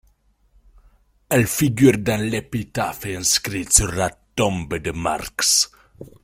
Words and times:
Elle 1.29 1.45
figure 1.45 1.99
dans 1.99 2.19
l'épitaphe 2.19 3.05
inscrite 3.05 3.71
sur 3.71 3.91
la 3.91 4.09
tombe 4.35 4.77
de 4.79 4.89
Marx. 4.89 5.71